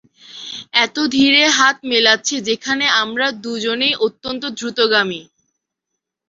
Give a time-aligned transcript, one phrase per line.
[0.77, 5.21] এত ধীরে হাত মেলাচ্ছি যেখানে আমরা দুজনই অত্যন্ত দ্রুতগামী।